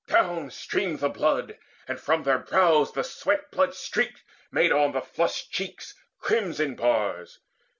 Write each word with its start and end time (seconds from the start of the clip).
Down 0.07 0.49
streamed 0.49 0.97
the 0.97 1.09
blood, 1.09 1.59
and 1.87 1.99
from 1.99 2.23
their 2.23 2.39
brows 2.39 2.91
the 2.91 3.03
sweat 3.03 3.51
Blood 3.51 3.75
streaked 3.75 4.23
made 4.49 4.71
on 4.71 4.93
the 4.93 5.01
flushed 5.01 5.51
cheeks 5.51 5.93
crimson 6.17 6.73
bars. 6.75 7.37